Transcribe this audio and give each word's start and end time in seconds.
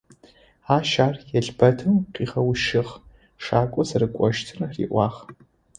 Ащ 0.75 0.91
ар 1.05 1.15
елбэтэу 1.37 1.95
къыгъэущыгъ, 2.13 2.91
шакӏо 3.43 3.81
зэрэкӏощтхэр 3.87 4.71
риӏуагъ. 4.75 5.17